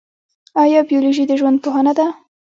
[0.63, 2.07] ایا بیولوژي د ژوند پوهنه ده؟